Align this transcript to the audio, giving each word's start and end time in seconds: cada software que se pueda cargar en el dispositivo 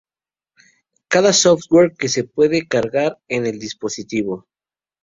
cada 1.09 1.31
software 1.31 1.93
que 1.95 2.09
se 2.09 2.23
pueda 2.23 2.57
cargar 2.67 3.19
en 3.27 3.45
el 3.45 3.59
dispositivo 3.59 4.47